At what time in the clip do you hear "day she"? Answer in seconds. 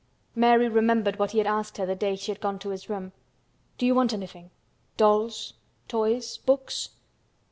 1.93-2.31